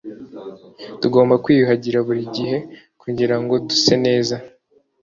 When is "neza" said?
4.05-4.35